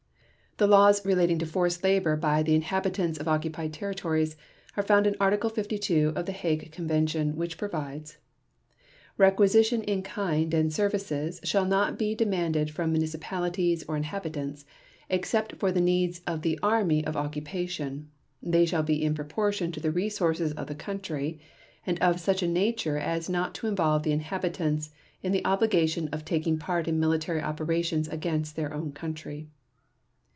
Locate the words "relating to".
1.03-1.47